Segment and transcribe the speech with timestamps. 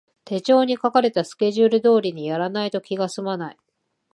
[0.25, 3.57] 手帳に書かれたスケジュール通りにやらないと気がすまない